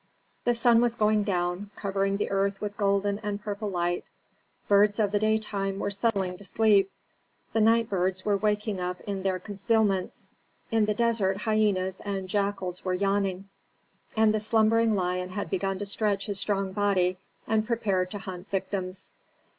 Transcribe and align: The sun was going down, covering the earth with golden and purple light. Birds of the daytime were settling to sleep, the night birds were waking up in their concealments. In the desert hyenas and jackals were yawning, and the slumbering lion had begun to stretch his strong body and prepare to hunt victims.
The 0.45 0.55
sun 0.55 0.81
was 0.81 0.95
going 0.95 1.21
down, 1.25 1.69
covering 1.75 2.17
the 2.17 2.31
earth 2.31 2.59
with 2.59 2.75
golden 2.75 3.19
and 3.19 3.39
purple 3.39 3.69
light. 3.69 4.05
Birds 4.67 4.99
of 4.99 5.11
the 5.11 5.19
daytime 5.19 5.77
were 5.77 5.91
settling 5.91 6.37
to 6.37 6.43
sleep, 6.43 6.89
the 7.53 7.61
night 7.61 7.87
birds 7.87 8.25
were 8.25 8.35
waking 8.35 8.79
up 8.79 8.99
in 9.01 9.21
their 9.21 9.37
concealments. 9.37 10.31
In 10.71 10.85
the 10.85 10.95
desert 10.95 11.37
hyenas 11.37 11.99
and 12.03 12.27
jackals 12.27 12.83
were 12.83 12.95
yawning, 12.95 13.47
and 14.17 14.33
the 14.33 14.39
slumbering 14.39 14.95
lion 14.95 15.29
had 15.29 15.51
begun 15.51 15.77
to 15.77 15.85
stretch 15.85 16.25
his 16.25 16.39
strong 16.39 16.71
body 16.71 17.19
and 17.47 17.67
prepare 17.67 18.07
to 18.07 18.17
hunt 18.17 18.49
victims. 18.49 19.11